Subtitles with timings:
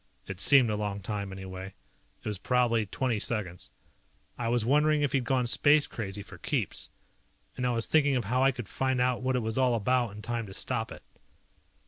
[0.25, 1.75] It seemed a long time, anyway.
[2.23, 3.69] It was probably twenty seconds.
[4.35, 6.89] I was wondering if he had gone space crazy for keeps.
[7.55, 10.15] And I was thinking of how I could find out what it was all about
[10.15, 11.03] in time to stop it.